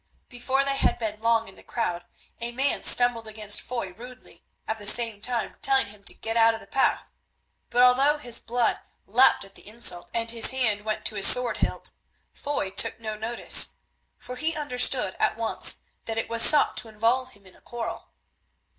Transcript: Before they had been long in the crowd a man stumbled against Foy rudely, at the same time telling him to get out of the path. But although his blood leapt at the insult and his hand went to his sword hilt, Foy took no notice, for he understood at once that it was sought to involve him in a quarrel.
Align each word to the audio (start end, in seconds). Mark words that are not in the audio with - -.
Before 0.29 0.65
they 0.65 0.77
had 0.77 0.97
been 0.97 1.21
long 1.21 1.47
in 1.47 1.53
the 1.53 1.61
crowd 1.61 2.05
a 2.39 2.51
man 2.51 2.81
stumbled 2.81 3.27
against 3.27 3.61
Foy 3.61 3.93
rudely, 3.93 4.43
at 4.67 4.79
the 4.79 4.87
same 4.87 5.21
time 5.21 5.57
telling 5.61 5.85
him 5.85 6.03
to 6.05 6.15
get 6.15 6.35
out 6.35 6.55
of 6.55 6.59
the 6.59 6.65
path. 6.65 7.11
But 7.69 7.83
although 7.83 8.17
his 8.17 8.39
blood 8.39 8.79
leapt 9.05 9.43
at 9.45 9.53
the 9.53 9.67
insult 9.67 10.09
and 10.11 10.31
his 10.31 10.49
hand 10.49 10.85
went 10.85 11.05
to 11.05 11.15
his 11.17 11.27
sword 11.27 11.57
hilt, 11.57 11.91
Foy 12.33 12.71
took 12.71 12.99
no 12.99 13.15
notice, 13.15 13.75
for 14.17 14.37
he 14.37 14.55
understood 14.55 15.15
at 15.19 15.37
once 15.37 15.83
that 16.05 16.17
it 16.17 16.29
was 16.29 16.41
sought 16.41 16.77
to 16.77 16.89
involve 16.89 17.33
him 17.33 17.45
in 17.45 17.55
a 17.55 17.61
quarrel. 17.61 18.09